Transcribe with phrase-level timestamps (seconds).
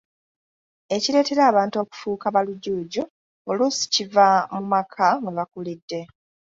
[0.95, 3.01] Ekireetera abantu okufuuka ba Lujuuju,
[3.49, 5.99] oluusi kiva mu maka mwebakulidde.